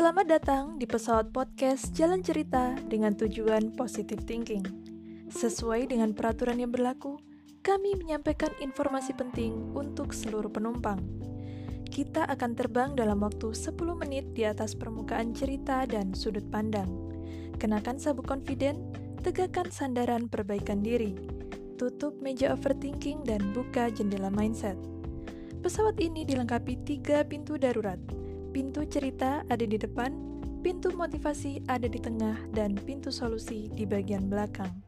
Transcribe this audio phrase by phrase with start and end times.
[0.00, 4.64] Selamat datang di pesawat podcast Jalan Cerita dengan tujuan positive thinking.
[5.28, 7.20] Sesuai dengan peraturan yang berlaku,
[7.60, 11.04] kami menyampaikan informasi penting untuk seluruh penumpang.
[11.84, 16.88] Kita akan terbang dalam waktu 10 menit di atas permukaan cerita dan sudut pandang.
[17.60, 18.80] Kenakan sabuk confident,
[19.20, 21.12] tegakkan sandaran perbaikan diri,
[21.76, 24.80] tutup meja overthinking dan buka jendela mindset.
[25.60, 28.00] Pesawat ini dilengkapi tiga pintu darurat,
[28.50, 30.10] Pintu cerita ada di depan,
[30.66, 34.82] pintu motivasi ada di tengah, dan pintu solusi di bagian belakang.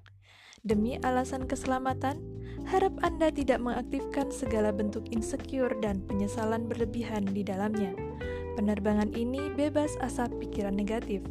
[0.66, 2.18] Demi alasan keselamatan,
[2.66, 7.94] harap Anda tidak mengaktifkan segala bentuk insecure dan penyesalan berlebihan di dalamnya.
[8.58, 11.22] Penerbangan ini bebas asap pikiran negatif.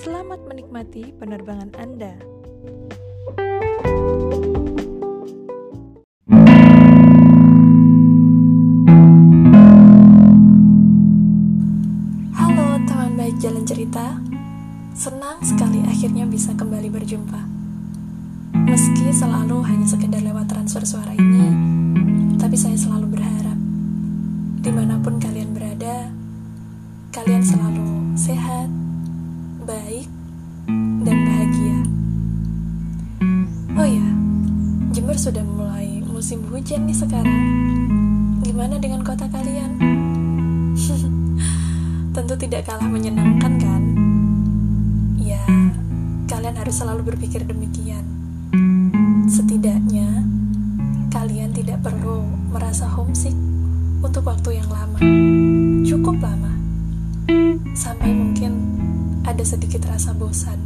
[0.00, 2.35] Selamat menikmati penerbangan Anda.
[14.96, 17.38] Senang sekali akhirnya bisa kembali berjumpa.
[18.66, 21.46] Meski selalu hanya sekedar lewat transfer suara ini,
[22.40, 23.54] tapi saya selalu berharap
[24.64, 26.10] di mana pun kalian berada,
[27.14, 27.86] kalian selalu
[28.18, 28.66] sehat,
[29.62, 30.10] baik,
[31.06, 31.78] dan bahagia.
[33.78, 34.08] Oh ya,
[34.90, 37.42] Jember sudah mulai musim hujan nih sekarang.
[38.42, 39.95] Gimana dengan kota kalian?
[42.26, 43.82] Tentu tidak kalah menyenangkan kan?
[46.26, 48.02] kalian harus selalu berpikir demikian.
[49.30, 50.26] Setidaknya,
[51.14, 53.30] kalian tidak perlu merasa homesick
[54.02, 54.98] untuk waktu yang lama,
[55.86, 56.50] cukup lama,
[57.78, 58.58] sampai mungkin
[59.22, 60.58] ada sedikit rasa bosan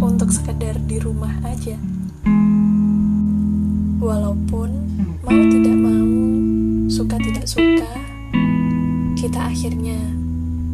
[0.00, 1.76] untuk sekedar di rumah aja.
[4.00, 4.68] Walaupun
[5.20, 6.08] mau tidak mau,
[6.88, 7.92] suka tidak suka,
[9.20, 10.19] kita akhirnya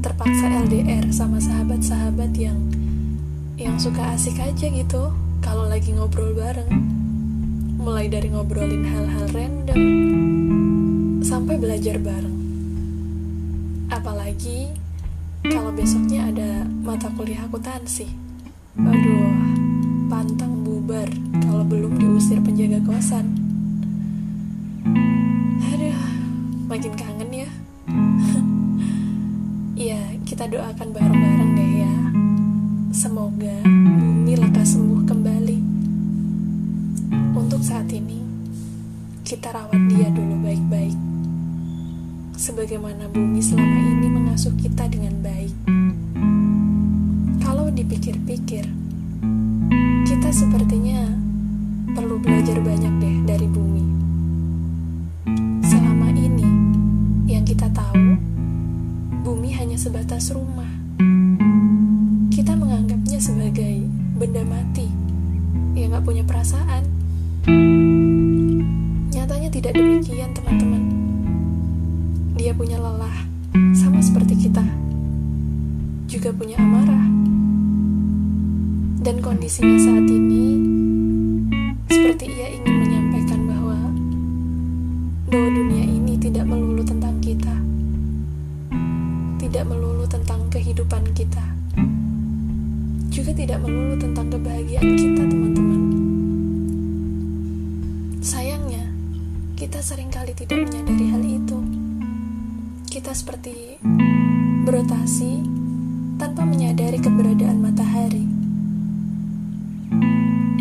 [0.07, 2.55] terpaksa LDR sama sahabat-sahabat yang
[3.59, 5.11] yang suka asik aja gitu
[5.43, 6.71] kalau lagi ngobrol bareng.
[7.83, 9.83] Mulai dari ngobrolin hal-hal random
[11.27, 12.39] sampai belajar bareng.
[13.91, 14.71] Apalagi
[15.43, 18.07] kalau besoknya ada mata kuliah akuntansi.
[18.79, 19.35] Aduh,
[20.07, 21.11] pantang bubar
[21.43, 23.27] kalau belum diusir penjaga kosan.
[25.67, 25.99] Aduh,
[26.71, 27.26] makin kangen
[30.37, 31.95] kita doakan bareng-bareng deh ya.
[32.93, 35.59] Semoga bumi lekas sembuh kembali.
[37.33, 38.21] Untuk saat ini,
[39.25, 40.93] kita rawat dia dulu baik-baik.
[42.37, 45.57] Sebagaimana bumi selama ini mengasuh kita dengan baik.
[47.41, 48.69] Kalau dipikir-pikir,
[50.05, 51.17] kita sepertinya
[60.07, 60.71] sebatas rumah
[63.17, 64.87] sebagai benda mati
[65.75, 66.87] yang gak punya perasaan.
[69.11, 70.83] Nyatanya tidak demikian, teman-teman.
[72.39, 73.27] Dia punya lelah,
[73.75, 74.63] sama seperti kita.
[76.07, 77.07] Juga punya amarah.
[79.03, 80.47] Dan kondisinya saat ini,
[81.91, 83.79] seperti ia ingin menyampaikan bahwa
[85.35, 87.59] bahwa dunia ini tidak melulu tentang kita.
[89.43, 89.96] Tidak melulu
[93.47, 95.83] tidak melulu tentang kebahagiaan kita, teman-teman.
[98.19, 98.91] Sayangnya,
[99.55, 101.59] kita sering kali tidak menyadari hal itu.
[102.91, 103.79] Kita seperti
[104.67, 105.47] berotasi
[106.19, 108.27] tanpa menyadari keberadaan matahari.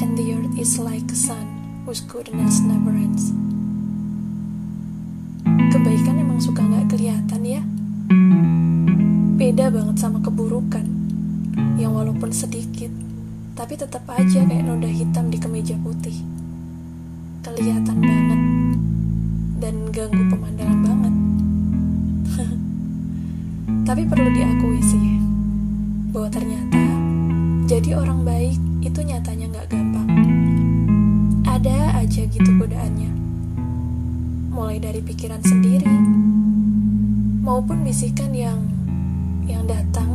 [0.05, 3.33] And the earth is like a sun whose goodness never ends.
[5.73, 7.65] Kebaikan emang suka nggak kelihatan ya.
[9.41, 11.04] Beda banget sama keburukan
[11.85, 12.89] yang walaupun sedikit,
[13.53, 16.17] tapi tetap aja kayak noda hitam di kemeja putih.
[17.45, 18.41] Kelihatan banget
[19.61, 21.15] dan ganggu pemandangan banget.
[23.93, 25.21] tapi perlu diakui sih,
[26.09, 26.81] bahwa ternyata
[27.69, 30.09] jadi orang baik itu nyatanya nggak gampang.
[31.45, 33.13] Ada aja gitu godaannya.
[34.49, 35.93] Mulai dari pikiran sendiri,
[37.45, 38.73] maupun bisikan yang
[39.45, 40.14] yang datang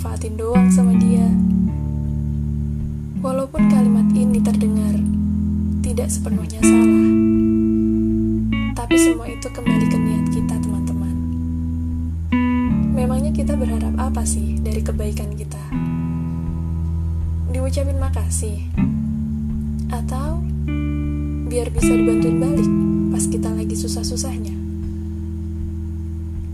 [0.00, 1.28] dimanfaatin doang sama dia.
[3.20, 4.96] Walaupun kalimat ini terdengar
[5.84, 7.04] tidak sepenuhnya salah,
[8.80, 11.14] tapi semua itu kembali ke niat kita, teman-teman.
[12.96, 15.60] Memangnya kita berharap apa sih dari kebaikan kita?
[17.52, 18.56] Diucapin makasih,
[19.92, 20.40] atau
[21.44, 22.70] biar bisa dibantuin balik
[23.12, 24.56] pas kita lagi susah-susahnya.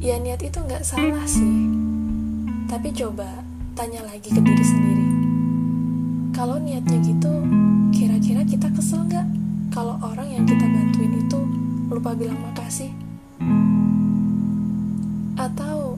[0.03, 1.87] Ya niat itu nggak salah sih,
[2.67, 3.47] tapi coba
[3.79, 5.07] tanya lagi ke diri sendiri.
[6.35, 7.33] Kalau niatnya gitu,
[7.95, 9.27] kira-kira kita kesel nggak
[9.71, 11.41] kalau orang yang kita bantuin itu
[11.87, 12.91] lupa bilang makasih?
[15.39, 15.95] Atau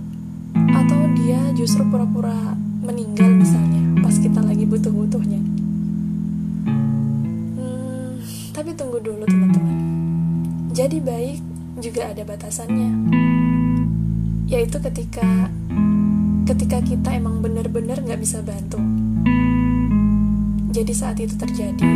[0.52, 2.52] atau dia justru pura-pura
[2.84, 5.40] meninggal misalnya pas kita lagi butuh-butuhnya.
[7.56, 8.20] Hmm,
[8.52, 9.76] tapi tunggu dulu teman-teman.
[10.76, 11.40] Jadi baik
[11.80, 12.90] juga ada batasannya.
[14.48, 15.48] Yaitu ketika
[16.48, 18.80] ketika kita emang bener-bener gak bisa bantu.
[20.72, 21.92] Jadi saat itu terjadi,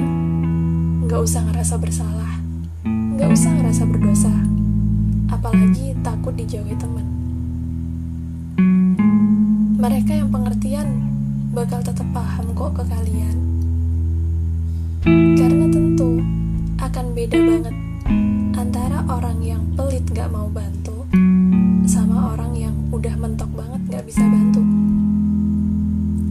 [1.09, 2.37] gak usah ngerasa bersalah,
[3.17, 4.35] gak usah ngerasa berdosa,
[5.33, 7.07] apalagi takut dijauhi teman.
[9.81, 11.01] Mereka yang pengertian
[11.57, 13.37] bakal tetap paham kok ke kalian.
[15.41, 16.21] Karena tentu
[16.77, 17.77] akan beda banget
[18.61, 21.09] antara orang yang pelit gak mau bantu
[21.89, 22.52] sama orang
[22.93, 24.61] udah mentok banget gak bisa bantu.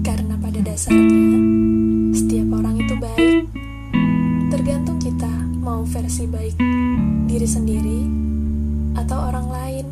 [0.06, 1.42] Karena pada dasarnya,
[2.14, 3.50] setiap orang itu baik.
[4.54, 6.56] Tergantung kita mau versi baik
[7.26, 8.02] diri sendiri
[8.94, 9.86] atau orang lain.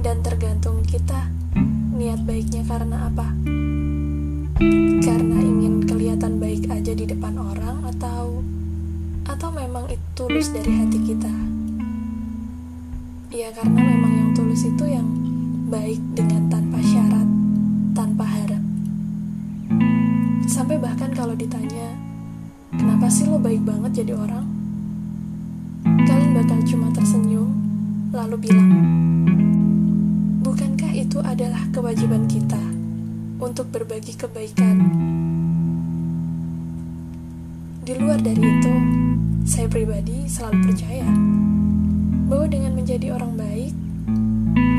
[0.00, 1.28] Dan tergantung kita
[1.92, 3.28] niat baiknya karena apa.
[5.04, 8.40] Karena ingin kelihatan baik aja di depan orang atau
[9.28, 11.61] atau memang itu tulus dari hati kita.
[13.32, 15.08] Ya karena memang yang tulus itu yang
[15.72, 17.24] baik dengan tanpa syarat,
[17.96, 18.60] tanpa harap.
[20.44, 21.96] Sampai bahkan kalau ditanya,
[22.76, 24.44] kenapa sih lo baik banget jadi orang?
[26.04, 27.48] Kalian bakal cuma tersenyum,
[28.12, 28.68] lalu bilang,
[30.44, 32.60] bukankah itu adalah kewajiban kita
[33.40, 34.76] untuk berbagi kebaikan?
[37.80, 38.74] Di luar dari itu,
[39.48, 41.08] saya pribadi selalu percaya
[42.26, 43.74] bahwa dengan menjadi orang baik,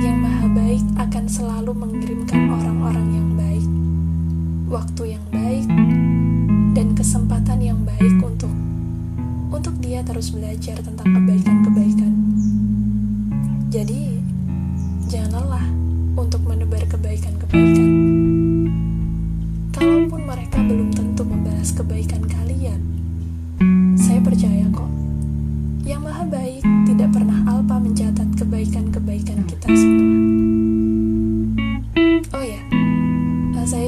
[0.04, 3.68] yang maha baik akan selalu mengirimkan orang-orang yang baik,
[4.68, 5.66] waktu yang baik,
[6.74, 8.52] dan kesempatan yang baik untuk
[9.54, 12.14] untuk dia terus belajar tentang kebaikan-kebaikan.
[13.70, 14.18] Jadi,
[15.10, 15.68] jangan lelah
[16.18, 16.42] untuk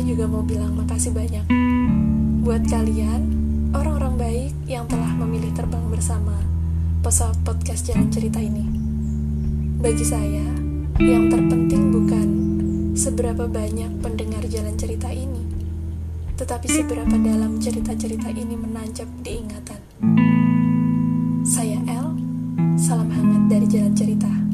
[0.06, 1.50] juga mau bilang makasih banyak
[2.46, 3.26] buat kalian,
[3.74, 6.38] orang-orang baik yang telah memilih terbang bersama
[7.02, 8.62] pesawat podcast Jalan Cerita ini.
[9.82, 10.46] Bagi saya,
[11.02, 12.28] yang terpenting bukan
[12.94, 15.42] seberapa banyak pendengar Jalan Cerita ini,
[16.38, 19.82] tetapi seberapa dalam cerita-cerita ini menancap di ingatan.
[21.42, 22.14] Saya El,
[22.78, 24.45] salam hangat dari Jalan Cerita.